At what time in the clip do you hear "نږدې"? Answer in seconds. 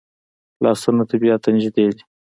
1.55-1.85